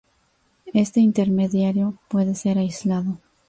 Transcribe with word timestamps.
Este 0.73 0.99
intermediario 0.99 1.93
puede 2.07 2.33
ser 2.33 2.57
aislado. 2.57 3.19